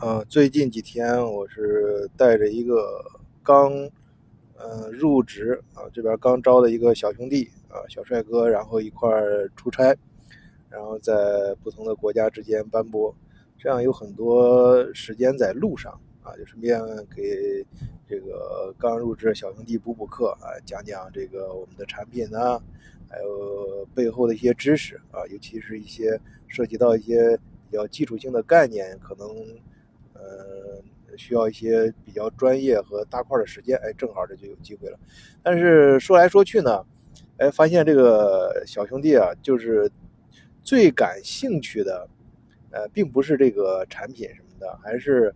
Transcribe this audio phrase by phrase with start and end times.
[0.00, 3.04] 呃，最近几天我是带着一个
[3.42, 3.72] 刚，
[4.56, 9.92] 呃，入职啊，这边刚招的一个小兄弟啊，小帅哥，然后一块儿出差，
[10.70, 13.12] 然后在不同的国家之间奔波，
[13.58, 15.92] 这样有很多时间在路上
[16.22, 16.80] 啊，就顺便
[17.12, 17.66] 给
[18.08, 22.62] 这个刚入职的小兄弟补补课啊，讲讲这个我们的产品呢，
[23.10, 27.36] 还有背后的一些知识啊，尤其是一些涉及到一些
[27.68, 29.26] 比较基础性的概念，可能。
[30.18, 34.98] 呃，需要一些比较专业和大块的时间，哎，正好这就有机会了。
[35.42, 36.84] 但是说来说去呢，
[37.36, 39.88] 哎，发现这个小兄弟啊，就是
[40.62, 42.08] 最感兴趣的，
[42.72, 45.32] 呃，并不是这个产品什么的，还是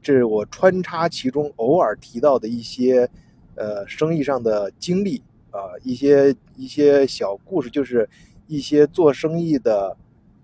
[0.00, 3.08] 这我穿插其中偶尔提到的一些
[3.54, 8.08] 呃生意上的经历啊，一些一些小故事，就是
[8.46, 9.96] 一些做生意的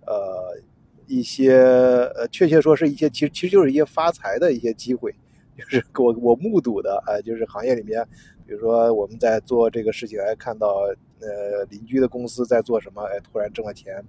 [0.06, 0.60] 呃。
[1.14, 1.52] 一些
[2.16, 5.14] 呃，确切说是一些，其实其实就是一些发财的一些机会，
[5.54, 8.02] 就是 我我目睹的，哎，就是行业里面，
[8.46, 10.88] 比如说我们在做这个事情，哎，看到
[11.20, 14.02] 呃邻居的公司在做什么，哎，突然挣了钱，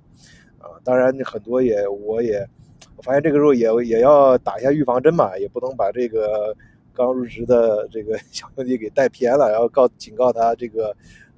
[0.59, 2.47] 啊，当然很多也我也
[2.95, 6.55] 我发现这个时候也也要打一下预防针嘛，也不能把这个
[6.93, 10.95] 刚入职的这个 小兄弟给带偏了，然后告警告他这个。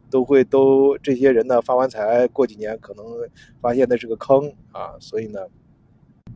[0.09, 3.05] 都会都这些人呢发完财，过几年可能
[3.61, 5.39] 发现那是个坑啊，所以呢，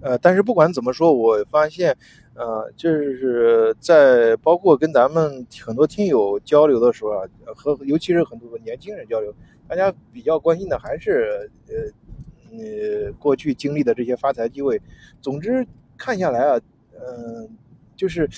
[0.02, 1.96] 呃，但是不管怎么说，我发现，
[2.34, 9.34] 呃，就是在包括跟咱们很多听友交流的时候啊，和尤其是很多年轻人交流，
[9.68, 14.82] 大家比较关心的还是呃，呃，过去经历的这些发财机会。
[15.22, 15.66] 总之
[15.98, 16.62] 看下来啊，
[16.94, 17.50] 嗯，
[17.96, 18.30] 就是。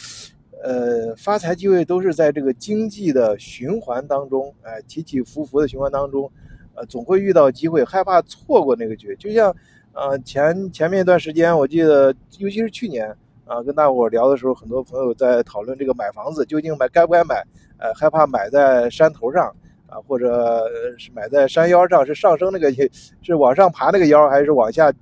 [0.63, 6.31] 呃，发财机会都是在这个经济的循环当中，哎，起起伏伏的循环当中，
[6.75, 9.15] 呃，总会遇到机会，害怕错过那个机会。
[9.15, 9.55] 就像，
[9.93, 13.09] 呃，前前面一段时间，我记得，尤其是去年
[13.45, 17.43] 啊，跟大伙聊的时候，很多朋友在讨论这个买房子究竟买该不该买，
[17.79, 19.51] 呃，害怕买在山头上
[19.87, 20.63] 啊，或者
[20.95, 22.71] 是买在山腰上，是上升那个，
[23.23, 24.93] 是往上爬那个腰，还是往下，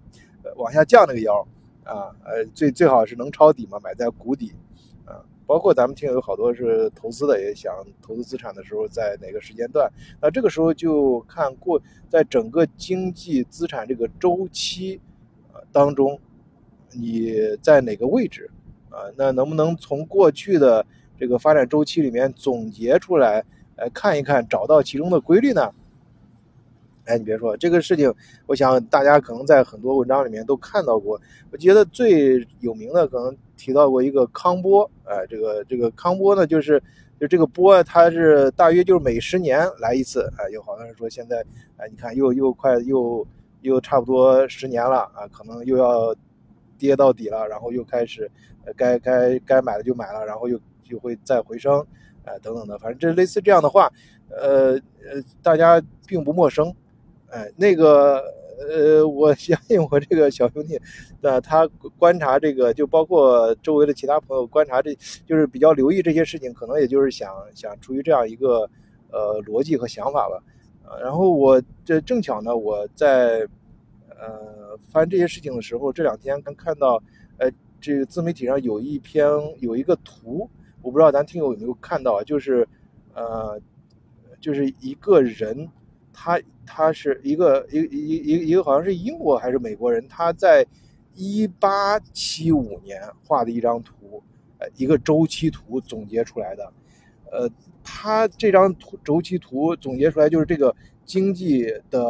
[0.56, 1.46] 往下降那个腰
[1.84, 2.16] 啊？
[2.24, 4.54] 呃，最最好是能抄底嘛，买在谷底。
[5.50, 7.74] 包括咱们听有好多是投资的，也想
[8.04, 9.92] 投资资产的时候，在哪个时间段？
[10.22, 15.02] 那这个时候就看过，在整个经济资产这个周期，
[15.72, 16.20] 当中，
[16.92, 17.34] 你
[17.64, 18.48] 在哪个位置？
[18.92, 20.86] 啊，那能不能从过去的
[21.18, 23.44] 这个发展周期里面总结出来，
[23.76, 25.74] 来看一看，找到其中的规律呢？
[27.10, 28.14] 哎，你别说这个事情，
[28.46, 31.20] 我想大家可能在很多文章里面都看到过。
[31.52, 36.80] 我觉得最有名的可能提到过一个康波，哎，这个这个康波呢，就是
[37.20, 41.44] 就这个波，它是大约就是每十年来一次，哎，有好多人说现在，
[41.78, 43.26] 哎，你看又又快又
[43.62, 46.16] 又差不多十年了啊，可能又要
[46.78, 48.30] 跌到底了，然后又开始
[48.76, 51.84] 该该该买的就买了，然后又就会再回升，
[52.24, 53.92] 哎，等等的，反正这类似这样的话，
[54.30, 54.74] 呃
[55.12, 56.72] 呃，大家并不陌生。
[57.32, 58.24] 哎，那个，
[58.58, 60.80] 呃，我相信我这个小兄弟，
[61.22, 61.68] 那他
[61.98, 64.96] 观察这个，就包括周围的其他朋友观察，这
[65.28, 68.68] 就是比较留意这些事情，可能也就是想想出于这样一个
[69.12, 70.44] 呃逻辑和想法吧。
[70.84, 73.48] 啊，然后我这正巧呢，我在
[74.10, 77.00] 呃翻这些事情的时候，这两天刚看到，
[77.38, 77.48] 呃，
[77.80, 79.30] 这个自媒体上有一篇
[79.60, 80.50] 有一个图，
[80.82, 82.68] 我不知道咱听友有没有看到，就是
[83.14, 83.62] 呃，
[84.42, 85.70] 就是一个人。
[86.22, 90.66] 他他是一个一一一一个好像是英国还是美国人，他在
[91.16, 94.22] 一八七五年画的一张图，
[94.58, 96.74] 呃，一个周期图总结出来的，
[97.32, 97.50] 呃，
[97.82, 100.76] 他这张图周期图总结出来就是这个
[101.06, 102.02] 经济的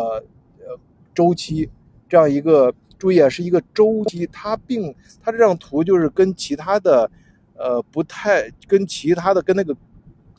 [0.57, 0.75] 呃
[1.13, 1.69] 周期
[2.07, 7.11] 这样一个，注意啊，是一个周期，它并它这张图就是跟其他的
[7.55, 9.77] 呃不太跟其他的跟那个。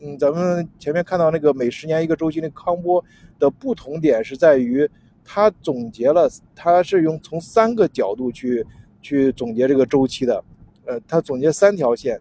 [0.02, 3.04] 嗯，咱们前面看到那个每十年一个周期那康波
[3.38, 4.88] 的不同点是在于，
[5.22, 8.66] 他总结了，他是用从三个角度去
[9.02, 10.42] 去总结这个周期的，
[10.86, 12.18] 呃，他总结三条线，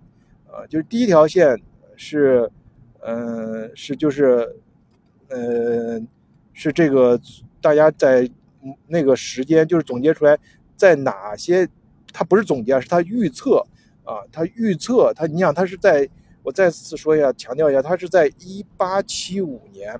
[0.51, 1.57] 呃，就是第一条线
[1.95, 2.51] 是，
[2.99, 4.45] 嗯，是就是，
[5.29, 6.01] 呃，
[6.51, 7.17] 是这个
[7.61, 8.29] 大家在
[8.87, 10.37] 那个时间就是总结出来
[10.75, 11.65] 在哪些，
[12.11, 13.65] 他不是总结，是他预测
[14.03, 16.05] 啊，他预测他，你想他是在。
[16.43, 19.99] 我再次说一下，强调一下，他是在一八七五年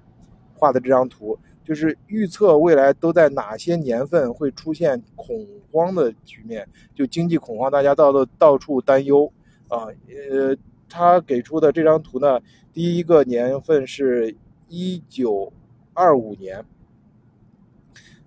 [0.55, 9.31] 画的这张图，就是预测未来都在哪些年份会出现恐慌的局面，就经济恐慌，大家到到到处担忧
[9.67, 9.87] 啊。
[10.07, 10.55] 呃，
[10.87, 12.39] 他给出的这张图呢，
[12.73, 14.35] 第一个年份是
[14.67, 15.53] 一九
[15.93, 16.65] 二五年，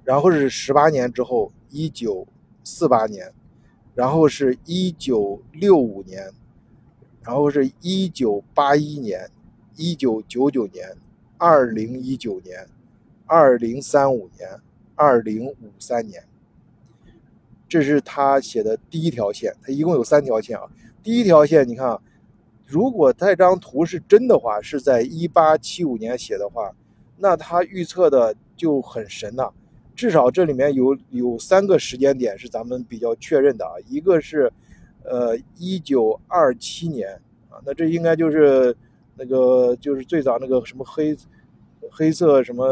[0.05, 2.27] 然后是十八年之后一九
[2.63, 3.33] 四八年，
[3.95, 6.31] 然后是一九六五年，
[7.25, 9.31] 然后是一九八一年，
[9.77, 10.97] 一九九九年，
[11.39, 12.67] 二零一九年，
[13.27, 14.61] 二零三五年，
[14.97, 16.25] 二零五三年。
[17.69, 20.65] 这是他写的第一条线，他一共有三条线啊。
[21.03, 22.01] 第一条线，你看啊，
[22.67, 26.75] 如果这张图是真的话，是在一八七五年写的话，
[27.17, 29.49] 那他预测的就很神呐。
[29.95, 34.53] 至少这里面有有三个时间点是咱们比较确认的啊，一个是，
[35.05, 37.11] 呃，一九二七年
[37.49, 38.77] 啊，那这应该就是
[39.17, 41.17] 那个就是最早那个什么黑
[41.91, 42.65] 黑色什么，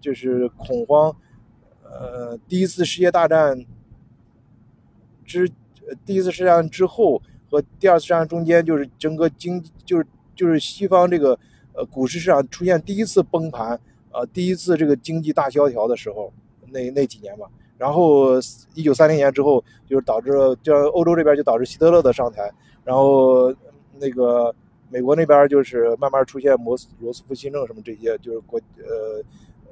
[0.00, 1.14] 就是恐慌，
[1.82, 3.64] 呃，第一次世界大战
[5.24, 5.48] 之
[6.04, 11.38] 第一次世界大战之后和第二次世界大战中间，就是整个经就是就是西方这个
[11.74, 13.78] 呃股市市场出现第一次崩盘。
[14.16, 16.32] 呃，第一次这个经济大萧条的时候，
[16.68, 18.38] 那那几年吧，然后
[18.74, 20.30] 一九三零年之后，就是导致
[20.62, 22.50] 就欧洲这边就导致希特勒的上台，
[22.84, 23.52] 然后
[23.98, 24.54] 那个
[24.90, 29.22] 美国那边就是慢慢出现摩斯罗斯福新政什么这些，就是国呃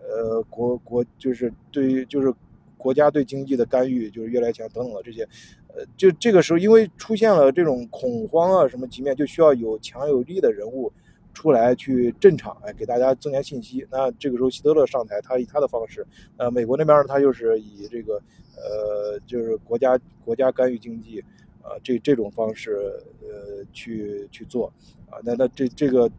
[0.08, 2.32] 呃国国就是对于就是
[2.76, 5.22] 国家对经济的干预就是越来越强等等的这些，
[5.69, 10.93] 呃，就这个时候因为出现了这种恐慌啊什么局面，就需要有强有力的人物。
[11.34, 13.87] 出来去镇场，哎，给大家增加信息。
[13.90, 16.06] 那这个时候，希特勒上台，他以他的方式，
[16.37, 18.20] 呃，美国那边他又是以这个，
[18.56, 21.20] 呃，就是国家国家干预经济，
[21.62, 24.73] 啊，这这种方式，呃，去去做，
[25.11, 26.11] 啊，那那这这个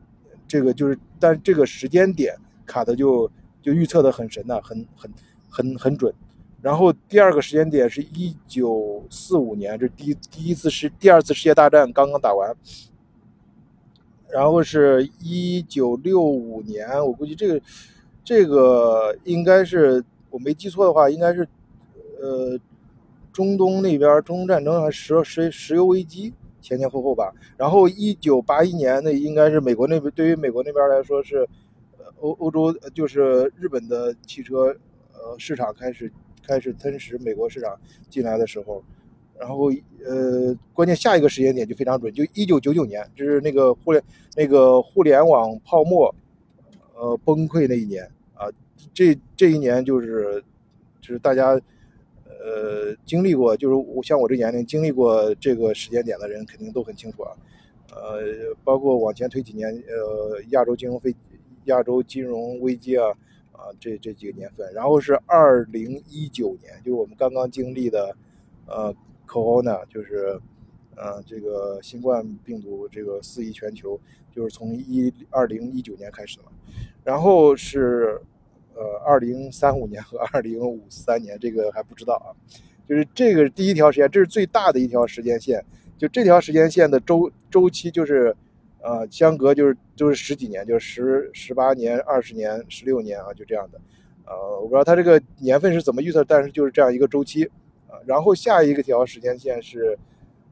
[0.48, 2.36] 这个就是，但这个时间点
[2.66, 3.30] 卡的就
[3.62, 5.12] 就预测的很神呐，很很
[5.48, 6.14] 很很准。
[6.62, 12.56] 然后第二个时间点是一九四五年，这第第一次世第二次世界大战刚刚打完。
[14.34, 17.62] 然后是一九六五年，我估计这个，
[18.24, 21.48] 这个应该是我没记错的话，应该是，
[22.20, 22.60] 呃，
[23.32, 26.34] 中东那边中东战争还石石石油危机
[26.64, 27.32] 前前后后吧。
[27.58, 31.48] 然后一九八一年，那应该是美国那边对于美国那边来说是，
[32.20, 34.76] 欧欧洲就是日本的汽车，
[35.14, 38.84] 呃，市场开始开始吞噬美国市场进来的时候。
[39.44, 39.70] 然后，
[40.06, 44.02] 呃，关键下一个时间点就非常准，就一九九九年，就是那个互联
[44.38, 46.16] 那个互联网泡沫，
[46.96, 48.48] 呃，崩溃那一年啊。
[48.94, 50.42] 这这一年就是，
[51.02, 51.60] 就是大家，
[52.26, 57.36] 呃，经历过，就是我像我这年龄经历过这个时间点的人，肯定都很清楚啊。
[57.92, 61.14] 呃，包括往前推几年，呃，亚洲金融危
[61.66, 63.10] 亚洲金融危机啊，
[63.52, 64.74] 啊，这这几个年份。
[64.74, 68.16] 然后是二零一九年，就是我们刚刚经历的，
[68.68, 68.96] 呃。
[69.34, 70.40] Corona 就是，
[70.96, 74.00] 呃，这个新冠病毒这个肆意全球，
[74.32, 76.44] 就是从一二零一九年开始的，
[77.04, 78.22] 然后是，
[78.76, 82.30] 呃，二零三五年和二零五三年，这个还不知道啊，
[82.88, 85.66] 就是这个第一条时间，这是最大的一条时间线，
[85.98, 88.36] 就这条时间线的周周期就是，
[88.84, 93.82] 呃，相隔就是就是十几年，就是十十八年、二十年、十六年啊，就这样的，
[94.28, 97.50] 呃，我不知道它这个年份是怎么预测，但是就是这样一个周期。
[98.06, 99.98] 然后下一个条时间线是，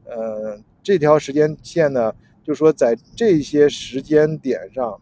[0.04, 2.12] 呃，这条时间线呢，
[2.42, 4.92] 就是说在这些时间点上，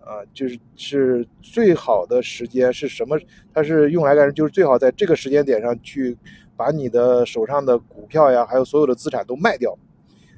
[0.00, 3.18] 啊，就是是最好的时间是什么？
[3.52, 4.32] 它是用来干什么？
[4.32, 6.16] 就是最好在这个时间点上去
[6.56, 9.76] 把你的手上的股票呀，还有所有的资产都卖掉。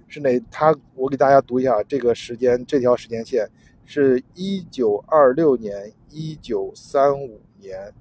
[0.08, 0.40] 是哪？
[0.50, 3.48] 它我给大家读一下这个时间，这条时间线
[3.84, 7.92] 是一九二六年、一九三五年、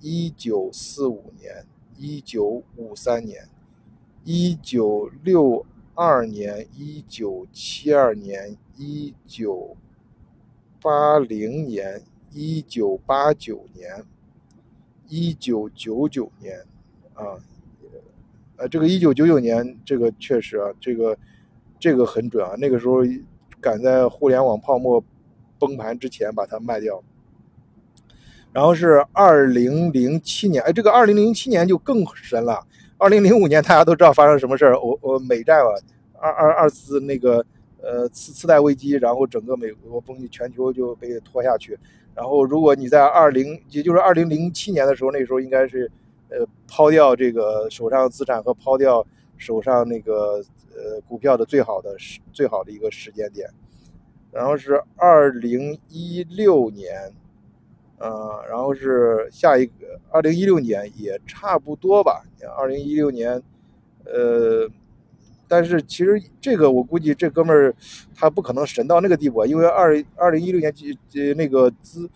[0.00, 1.64] 一九四五年。
[1.98, 3.48] 一九五三年、
[4.22, 9.76] 一九六二年、一九七二年、一九
[10.80, 12.00] 八零年、
[12.30, 14.04] 一九八九年、
[15.08, 16.60] 一九九九年，
[17.14, 17.42] 啊，
[18.56, 21.18] 呃，这个一九九九年，这个确实啊，这个
[21.80, 22.98] 这个很准啊，那个时候
[23.60, 25.02] 赶在互联网泡沫
[25.58, 27.02] 崩盘之前把它卖掉。
[28.52, 32.66] 然后是二零零七年，哎，这个二零零七年就更神了。
[32.96, 35.68] 二零零五年大家都知道发生什么事儿，我我美债吧，
[36.18, 37.44] 二二二次那个
[37.80, 41.78] 呃次次贷危机，然后整个美国崩，全球就被拖下去。
[42.16, 45.88] 然后如果你在二零，也就是二零零七年的时候，那时候应该是
[46.28, 50.42] 呃抛掉这个手上资产和抛掉手上那个
[50.74, 53.48] 呃股票的最好的时最好的一个时间点。
[54.32, 57.12] 然后是二零一六年。
[57.98, 62.22] 呃，然后是下一个，二零一六年也差不多吧。
[62.56, 63.42] 二零一六年，
[64.04, 64.68] 呃，
[65.46, 67.74] 但是其实这个我估计这哥们儿
[68.14, 70.72] 他不可能神到那个地步，因为二二零一六年
[71.14, 72.08] 呃那个资，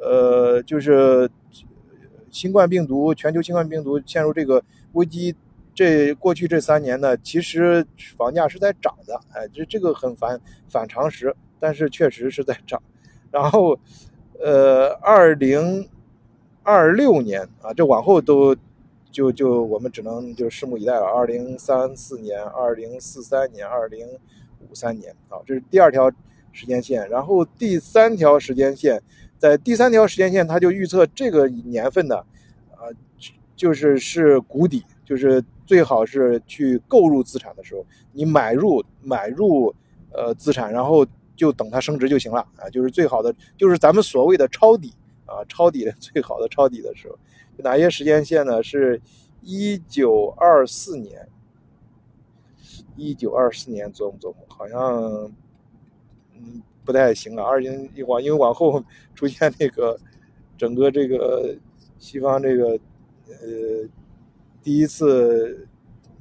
[0.00, 1.30] 呃，就是
[2.30, 4.62] 新冠病毒全球新冠病毒陷入这个
[4.92, 5.34] 危机
[5.74, 12.82] 这过去这三年呢，其实房价是在涨的，哎，这这个很反反常识，但是确实是在涨。
[13.30, 13.78] 然后，
[14.38, 15.88] 呃，二零
[16.62, 18.54] 二六年啊，这往后都
[19.10, 21.06] 就就我们只能就拭目以待了。
[21.06, 24.06] 二零三四年、二零四三年、二零
[24.68, 26.10] 五三年啊，这是第二条
[26.52, 27.08] 时间线。
[27.08, 29.02] 然后第三条时间线，
[29.38, 32.16] 在第三条时间线，它就预测这个年份的，
[32.72, 32.92] 啊，
[33.56, 39.74] 就是是谷底，就是最好是去购入资产的时候，你买入买入
[40.12, 41.06] 呃资产，然后。
[41.36, 44.92] 就等它升值就行了啊，就是最好的，就是咱们所谓的抄底
[45.26, 47.16] 啊， 抄底的最好的抄底的时候，
[47.58, 48.62] 哪些时间线呢？
[48.62, 49.00] 是
[49.42, 51.28] 一九二四年，
[52.96, 55.30] 一九二四年琢磨琢磨，好像
[56.34, 57.42] 嗯不太行了。
[57.44, 58.82] 二零一往因为往后
[59.14, 59.98] 出现那个
[60.58, 61.56] 整个这个
[61.98, 62.78] 西方这个
[63.26, 63.88] 呃
[64.62, 65.66] 第一次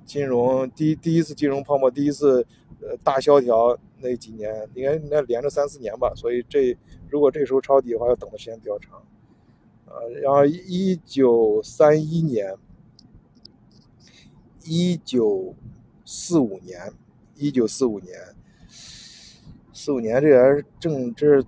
[0.06, 2.46] 金融第第一次金融泡沫，第一次
[3.04, 3.78] 大萧条。
[4.02, 6.78] 那几年应该那连着三四年吧，所以这
[7.10, 9.02] 如果这时候抄底的话，要等的时间比较长。
[9.86, 12.56] 呃，然后一九三一年、
[14.66, 15.56] 一九
[16.04, 16.92] 四五年、
[17.36, 18.14] 一九四五年、
[19.74, 21.44] 四五年，这还是正这是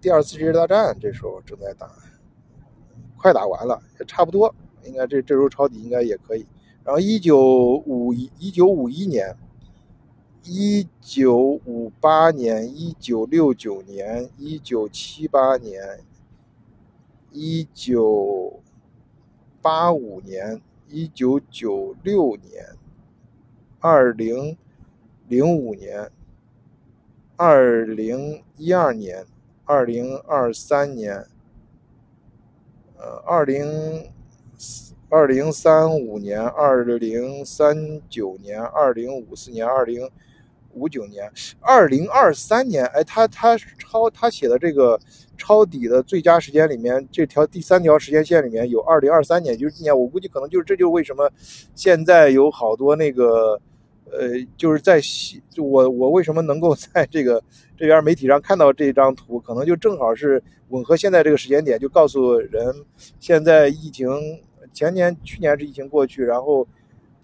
[0.00, 1.90] 第二次世界大战，这时候正在打，
[3.16, 6.46] 快打完了，也差不多，应该这这时候抄底应该也可以。
[6.84, 9.34] 然后一九五一一九五一年。
[10.48, 11.36] 一九
[11.66, 15.98] 五八年、一九六九年、一九七八年、
[17.32, 18.62] 一九
[19.60, 22.64] 八五年、一九九六年、
[23.80, 24.56] 二零
[25.26, 26.08] 零五年、
[27.34, 29.26] 二零一二年、
[29.64, 31.26] 二零二三年、
[32.96, 34.12] 呃，二零
[35.08, 40.08] 二零三五年、二零三九年、二零五四年、二零。
[40.76, 41.28] 五九年，
[41.60, 45.00] 二零二三年，哎，他他抄他写的这个
[45.38, 49.98] 抄底的最佳时间里面，这条第三条时间线里面有二零二三年，就是今年。
[49.98, 51.30] 我估计可能就是这就是为什么
[51.74, 53.58] 现在有好多那个，
[54.12, 55.00] 呃，就是在
[55.48, 57.42] 就我我为什么能够在这个
[57.76, 62.74] 这边媒体上看到这张图，可能就正好是吻合现在这个时间点，就告诉人
[63.18, 64.08] 现在疫情
[64.74, 66.68] 前年去年是疫情过去，然后。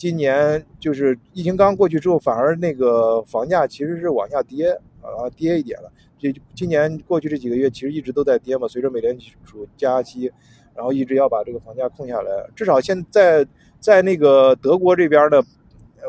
[0.02, 4.68] 今年就是疫情刚过去之后，反而那个房价其实是往下跌
[5.00, 5.88] 啊，跌一点了。
[6.18, 8.66] 这今年过去这几个月，其实一直都在跌嘛。
[8.66, 10.28] 随着美联储加息，
[10.74, 12.50] 然后一直要把这个房价控下来。
[12.56, 13.46] 至少现在
[13.78, 15.40] 在那个德国这边的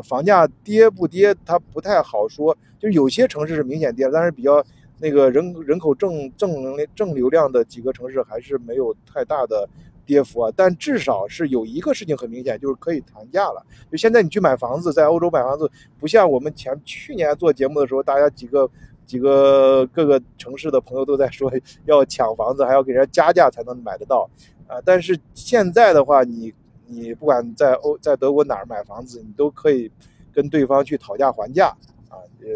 [0.03, 2.57] 房价跌不跌，它不太好说。
[2.79, 4.65] 就有些城市是明显跌，但是比较
[4.97, 9.69] 那个人人口正正能正流量的几个城市还是没有太大的。
[10.05, 13.65] 跌幅啊，但至少是有一个事情很明显，就是可以谈价了。
[13.91, 15.69] 就现在你去买房子，在欧洲买房子，
[15.99, 18.69] 不像我们前去年做节目的时候，大家几个
[19.05, 21.51] 几个各个城市的朋友都在说
[21.85, 24.29] 要抢房子，还要给人家加价才能买得到
[24.67, 24.81] 啊。
[24.85, 26.53] 但是现在的话，你
[26.87, 29.91] 你不管在欧在德国哪儿买房子，你都可以
[30.33, 31.67] 跟对方去讨价还价
[32.09, 32.19] 啊。
[32.41, 32.47] 呃，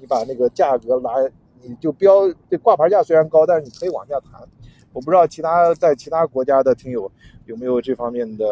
[0.00, 1.10] 你把那个价格拿，
[1.68, 4.40] 你就标这挂牌价虽然高，但是你可以往下谈。
[4.92, 7.10] 我不知道其他在其他国家的听友
[7.44, 8.44] 有没有这方面的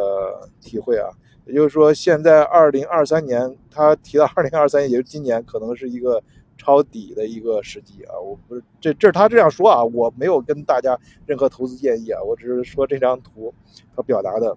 [0.61, 1.09] 体会啊？
[1.47, 6.23] 也就是说，现在二零二三年，他提到二零二三年，也就今年，可能是一个
[6.57, 8.19] 抄底的一个时机啊。
[8.19, 13.53] 我不是这这是他这样说啊，我没有跟大家任何投资建议啊，我只是说这张图
[13.95, 14.57] 他表达的。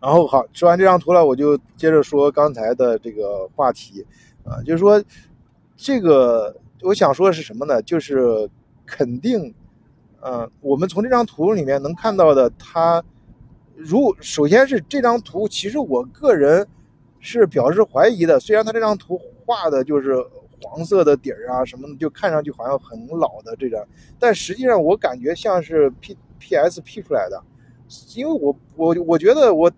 [0.00, 4.06] 然后好，说完这张图了，我就接着说刚才的这个话题
[4.44, 5.02] 啊，就是说
[5.76, 7.82] 这个我想说的是什么呢？
[7.82, 8.48] 就是
[8.86, 9.54] 肯定。
[10.20, 13.00] 嗯，我们从这张图里面能看到的，它
[13.76, 16.66] 如首先是这张图，其实我个人
[17.20, 18.40] 是表示怀疑的。
[18.40, 19.16] 虽然它这张图
[19.46, 20.16] 画的就是
[20.60, 23.80] 黄色的底儿啊什么的，就看上去好像很老的这张，
[24.18, 27.40] 但实际上我感觉像是 P P S P 出来的，
[28.16, 29.70] 因为我我我觉得我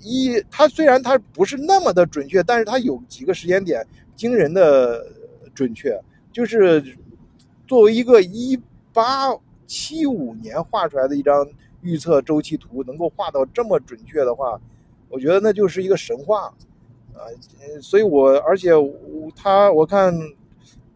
[0.00, 3.82] 一它虽然它不是那么的准确，但是它有几个时间点
[4.14, 5.02] 惊人的
[5.54, 5.98] 准确，
[6.32, 6.96] 就是
[7.66, 8.60] 作为一个一
[8.92, 9.36] 八。
[9.64, 11.48] 七五年画出来的一张
[11.80, 14.60] 预测周期图，能够画到这么准确的话，
[15.08, 16.52] 我觉得那就是一个神话，
[17.14, 17.24] 啊，
[17.80, 18.72] 所以我而且
[19.34, 20.14] 他我看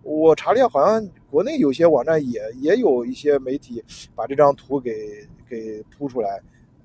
[0.02, 3.82] 我查了一下，好像国内有些网站也也有一些媒体
[4.14, 6.38] 把这张图给给铺出来，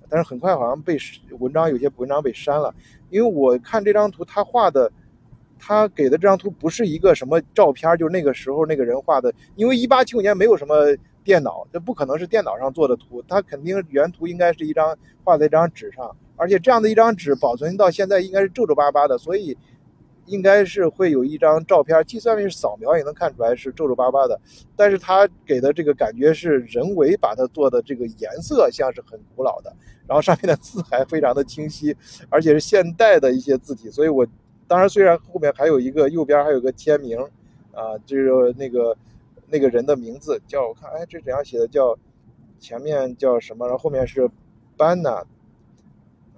[0.08, 0.98] 但是很快好像被
[1.39, 2.74] 文章有些文章被删了，
[3.10, 4.89] 因为我看这张图他画的，
[5.63, 10.75] 他给的这张图不是一个什么照片，就是那个时候那个人画的，因为一八七五年没有什么。
[11.24, 19.56] 电脑这不可能是电脑上做的图，他肯定原图应该是一张画在一张纸上，而且这样的一张纸保存到现在应该是皱皱巴巴的，所以
[20.25, 24.41] 应该是会有一张照片，计算是扫描也能看出来是皱皱巴巴的。
[24.75, 29.72] 但是他给的这个感觉是人为把它做的这个颜色像是很古老的，
[30.08, 31.96] 然后上面的字还非常的清晰，
[32.30, 33.91] 而且是现代的一些字体。
[33.91, 34.25] 所以我
[34.72, 37.20] 当然虽然后面还有一个右边还有个签名，
[37.74, 38.96] 啊，就是那个
[39.50, 41.68] 那个人的名字叫我看，哎，这怎样写的？
[41.68, 41.98] 叫
[42.58, 43.68] 前面叫什么？
[43.68, 44.30] 然后后面是
[44.78, 45.22] 班纳。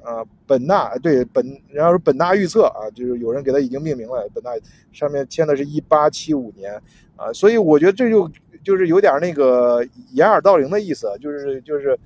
[0.03, 4.27] 啊，本纳对本，然后是本纳预测啊，就是有人给他已经命名了。
[4.33, 4.51] 本纳
[4.91, 6.73] 上面签的是一八七五年
[7.15, 8.29] 啊，所以我觉得这就
[8.63, 11.97] 就是有点那个掩耳盗铃的意思，就是就是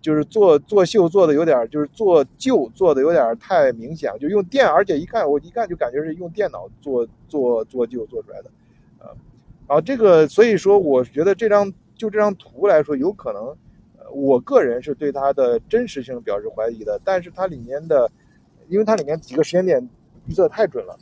[0.00, 8.50] 就是做做秀做的有点就是做旧做的有点太明显，就用电，而且一看我一看就感觉是用电脑做做做旧做出来的
[8.98, 9.10] 啊。
[9.66, 13.56] 啊，这个所以说，我觉得这张就这张图来说，有可能。
[14.12, 18.08] 我个人是对它的真实性表示怀疑的，但是它里面的，
[18.68, 19.86] 因为它里面几个时间点
[20.26, 20.96] 预测太准了，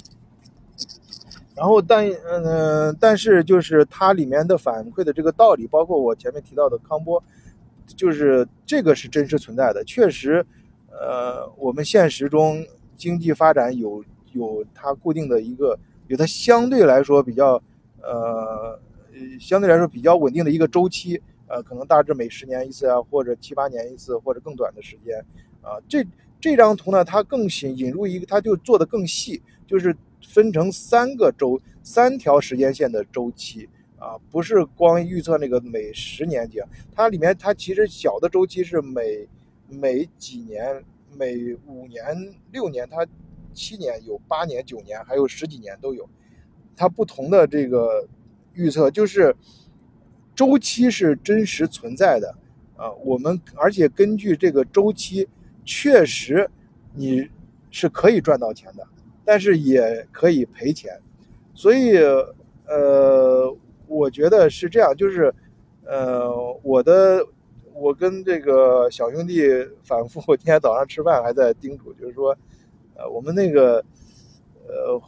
[1.54, 7.22] 然后但嗯，但是就是它里面的反馈的这个道理，包括我前面提到的康波，
[7.86, 10.44] 就是这个是真实存在的，确实，
[10.90, 12.64] 呃，我们现实中
[12.96, 17.62] 经济发展有有它固定的一个，有它相对来说比较
[18.02, 18.78] 呃
[19.38, 21.20] 相对来说比较稳定的一个周期。
[21.46, 25.18] 呃，可能大致每十年一次啊，或者七八年一次，或者更短的时间，
[25.60, 26.02] 啊，这
[26.40, 29.94] 这张图呢，它更引引入一个，它就做的更细，就是
[30.26, 33.68] 分成三个周，三条时间线的周期，
[34.04, 36.60] 啊，不是光预测那个每十年几，
[36.94, 39.26] 它里面它其实小的周期是每
[39.68, 40.84] 每几年，
[41.16, 42.04] 每五年、
[42.52, 43.06] 六年，它
[43.52, 46.08] 七年有八年、九年，还有十几年都有，
[46.76, 48.06] 它不同的这个
[48.52, 49.34] 预测就是。
[50.36, 52.36] 周期是真实存在的，
[52.74, 55.28] 啊，我们而且根据这个周期，
[55.64, 56.50] 确实
[56.92, 57.30] 你
[57.70, 58.84] 是可以赚到钱的，
[59.24, 61.00] 但是也可以赔钱，
[61.54, 61.96] 所以
[62.66, 65.34] 呃，我觉得是这样，就是
[65.84, 67.26] 呃，我的
[67.72, 69.42] 我跟这个小兄弟
[69.82, 72.36] 反复今天早上吃饭还在叮嘱，就是说，
[72.96, 73.84] 呃，我们那个
[74.66, 75.00] 呃，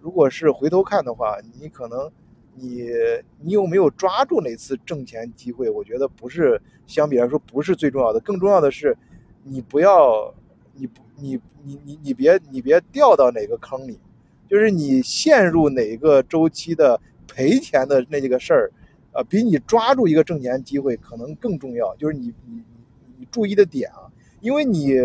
[0.00, 2.10] 如果是回头看的话，你可能。
[2.54, 2.86] 你
[3.40, 5.70] 你有没有抓住哪次挣钱机会？
[5.70, 8.94] 我觉得不是，相比来说不是最重要的，更重要的是，
[9.42, 10.30] 你不要，
[10.74, 13.98] 你不你你你你别你别掉到哪个坑里，
[14.46, 17.00] 就是你陷入哪个周期的
[17.34, 18.70] 赔钱的那几个事儿，
[19.12, 21.94] 啊，比你抓住一个挣钱机会可能更重要。
[21.96, 22.62] 就是你你
[23.18, 24.98] 你注意的点啊，因为你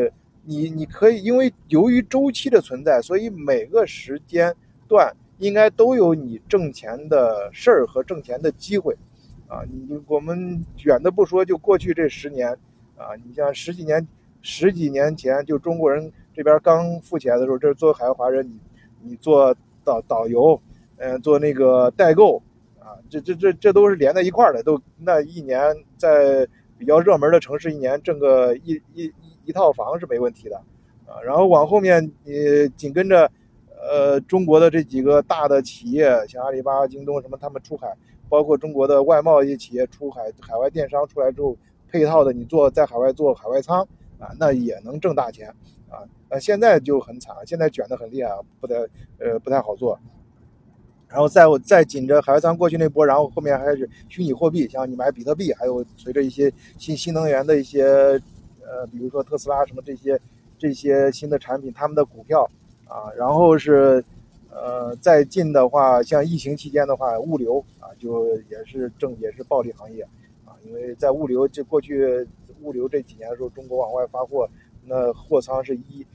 [0.44, 4.54] 你你可以，因为由于周期的存在，所以每个时间
[4.88, 5.16] 段。
[5.40, 8.98] 应该都有你挣钱的事儿和挣钱的机会，
[9.48, 12.50] 啊，你我们远的不说，就过去这十年，
[12.96, 14.08] 啊，你像十几年、
[14.42, 18.58] 十几年前，就中国人这边刚富起来的时候，这做海外华人，你
[19.12, 20.60] 你做导导游，
[20.98, 22.42] 嗯，做那个代购，
[22.80, 29.14] 啊，这这这这都是连在一块儿的，都那一年在比较热门的城市，一年挣个一一一
[29.46, 30.58] 一套房是没问题的，
[31.06, 33.32] 啊，然后往后面你紧跟着。
[33.90, 37.96] 呃，中国的这几个大的企业，像阿里巴巴、京东什么，他们出海，
[38.28, 41.56] 包括中国的外贸一些企业出海，海外电商出来之后，
[41.90, 43.88] 配套的你做在海外做海外仓
[44.20, 45.48] 啊，那也能挣大钱
[45.90, 46.04] 啊。
[46.30, 48.76] 呃，现在就很惨，现在卷得很厉害，不太
[49.20, 49.98] 呃不太好做。
[51.08, 57.84] 然后再再紧着海外仓过去那波，然后后面还是虚拟货币，像你买比特币，还有随着一些新新能源的一些
[58.66, 60.20] 呃，比如说特斯拉什么这些
[60.58, 62.50] 这些新的产品，他们的股票。
[62.90, 64.02] 啊，然后是，
[64.50, 70.04] 呃，再近的话，像疫情期间的话，物流啊，就也是正也是暴利行业，
[70.46, 72.26] 啊，因为在物流这过去
[72.62, 74.50] 物流这几年的时候，中国往外发货，
[74.86, 76.08] 那货仓是一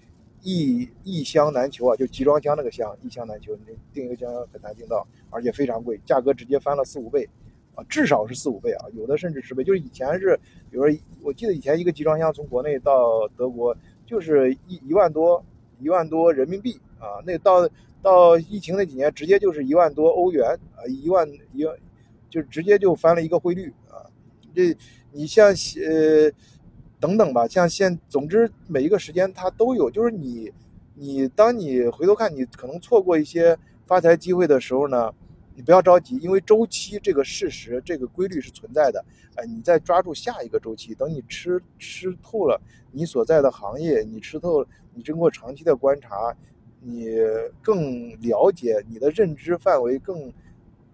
[0.42, 7.28] 一一箱难求啊，就集装箱那个箱一箱难求，你订一个箱很难订到，而且非常贵，价格直接翻了四五倍，
[7.74, 10.38] 啊，至少是四五倍啊，有的甚至十倍，就是以前是，
[10.70, 13.76] 比如说我记得以前一个集装箱从国内到德国
[14.06, 15.44] 就是一一万多。
[15.80, 17.68] 一万多人民币啊，那到
[18.00, 21.76] 到疫情那几年，直接就是一万多欧元啊，一万一万，
[22.30, 24.06] 就直接就翻了一个汇率啊。
[24.54, 24.72] 这
[25.10, 26.30] 你像呃
[27.02, 30.52] 等等吧，像现总之每一个时间它都有，就是你
[30.94, 35.12] 你当你回头看你可能错过一些发财机会的时候呢，
[35.56, 39.04] 你不要着急，因为周期这个事实这个规律是存在的。
[39.34, 42.60] 哎，你再抓住下一个周期，等你吃吃透了
[42.92, 44.64] 你所在的行业，你吃透。
[44.94, 46.36] 你经过长期的观察，
[46.78, 47.16] 你
[47.62, 50.30] 更了解你的认知范围更，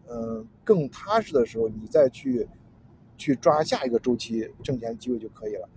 [0.08, 2.46] 嗯，更踏实的时候，你再去
[3.16, 5.68] 去抓下一个周期挣钱机会就可以了。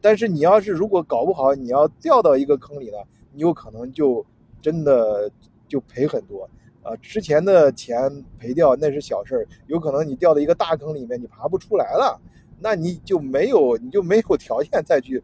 [0.00, 2.96] 但是你要是如果搞不好，你要掉到一个坑里呢，
[3.32, 4.24] 你有可能就
[4.62, 5.30] 真的
[5.66, 6.48] 就赔很多
[6.82, 6.94] 啊。
[6.96, 12.20] 之前的钱赔掉那是小事儿，有可能你掉到一个大坑里面，你爬不出来了，
[12.60, 15.22] 那你就没有你就没有条件再去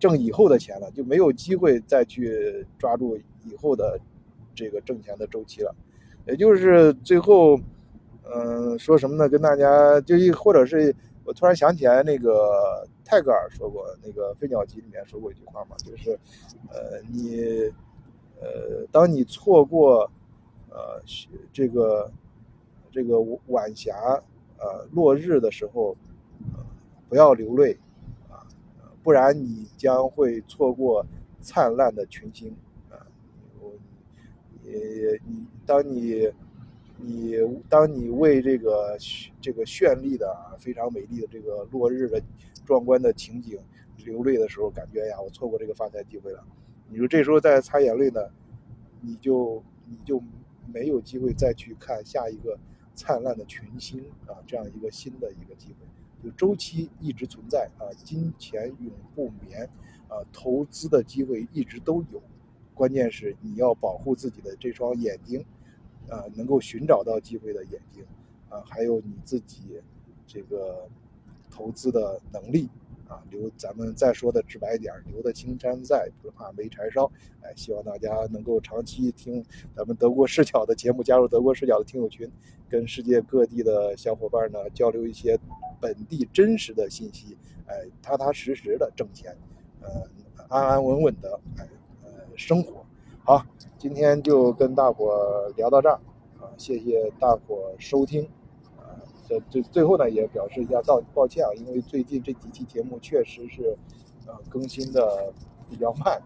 [0.00, 3.98] 挣以后的钱了，就没有机会再去抓住以后的
[4.54, 5.74] 这个挣钱的周期了。
[6.26, 7.60] 也就是最后，
[8.24, 9.28] 嗯，说什么呢？
[9.28, 10.94] 跟大家就一或者是。
[11.24, 16.18] 我突然想起来，那个泰戈尔说过，那个《飞鸟集》里面说过一句话嘛，就是，
[16.68, 17.40] 呃，你，
[18.40, 20.10] 呃，当你错过，
[20.68, 21.00] 呃，
[21.50, 22.12] 这个，
[22.90, 23.94] 这个晚霞，
[24.58, 25.96] 呃，落日的时候，
[27.08, 27.78] 不要流泪，
[28.28, 28.44] 啊，
[29.02, 31.04] 不然你将会错过
[31.40, 32.54] 灿烂的群星，
[32.90, 33.00] 啊，
[33.60, 33.72] 我，
[34.62, 34.70] 你，
[35.26, 36.30] 你，当你。
[36.96, 37.36] 你
[37.68, 38.96] 当你为这个
[39.40, 42.22] 这个绚丽的非常美丽的这个落日的
[42.64, 43.58] 壮观的情景
[44.04, 46.44] 流泪的时候，感觉呀，我错过这个发财机会了。
[46.88, 48.20] 你说这时候再擦眼泪呢，
[49.00, 50.22] 你就你就
[50.72, 52.58] 没有机会再去看下一个
[52.94, 55.86] 灿烂的群星啊，这样一个新的一个机会。
[56.22, 59.68] 就周期一直存在啊，金钱永不眠
[60.08, 62.22] 啊，投资的机会一直都有，
[62.72, 65.44] 关键是你要保护自己的这双眼睛。
[66.08, 68.04] 呃，能够寻找到机会的眼睛，
[68.48, 69.80] 啊，还有你自己
[70.26, 70.86] 这个
[71.50, 72.68] 投资的能力，
[73.08, 77.10] 啊，留咱们再说的直白点，留得青山在，不怕没柴烧。
[77.42, 82.30] 哎，希望大家能够长期听咱们德国视角的节目，加入德国视角的听友群，
[82.68, 85.38] 跟世界各地的小伙伴呢交流一些
[85.80, 87.36] 本地真实的信息，
[87.66, 89.36] 哎，踏踏实实的挣钱，
[89.80, 89.88] 呃，
[90.48, 91.68] 安安稳稳的，哎，
[92.02, 92.84] 呃，生活。
[93.22, 93.44] 好，
[93.84, 96.00] 今天就跟大伙聊到这儿，
[96.40, 98.26] 啊，谢谢大伙收听，
[98.78, 98.96] 啊，
[99.28, 103.76] 这这最后呢也表示一下道抱歉啊，因为最近这几期节目确实是，
[104.26, 105.30] 呃，更新的
[105.68, 106.18] 比较慢，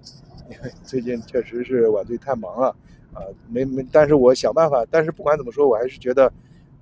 [0.48, 2.68] 因为最近确实是晚队太忙了，
[3.12, 6.32] 啊，没没，但是我想办法，但是不管怎么说，我还是觉得，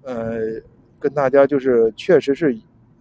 [0.02, 0.60] 呃，
[1.00, 2.54] 跟大家就是确实是，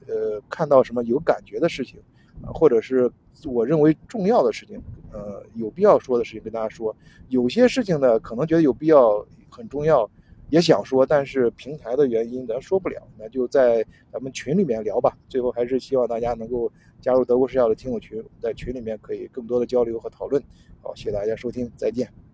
[0.07, 1.99] 呃，看到什么有感觉的事情，
[2.41, 3.11] 啊，或者是
[3.43, 4.81] 我认为重要的事情。
[5.15, 6.93] 呃，有必要说的事情跟大家说，
[7.30, 10.10] 有些事情呢，可能觉得有必要很重要，
[10.49, 15.17] 也想说，但是平台的原因咱说不了，那就在咱们群里面聊吧。
[15.30, 20.43] 最后还是希望大家能够加入德国视角的听友群，在群里面可以更多的交流和讨论。
[20.82, 22.24] 好，谢谢大家收听，再见。